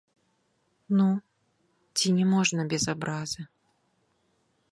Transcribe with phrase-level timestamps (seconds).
[1.01, 1.07] Ну,
[1.99, 3.41] ці не можна без абразы.